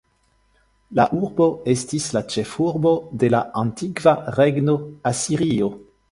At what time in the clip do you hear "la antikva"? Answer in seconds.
3.33-4.15